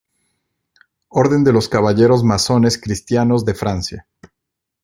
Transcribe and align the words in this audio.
Orden 1.11 1.43
de 1.43 1.53
los 1.53 1.69
Caballeros 1.69 2.23
Masones 2.23 2.79
Cristianos 2.81 3.45
de 3.45 3.53
Francia. 3.53 4.07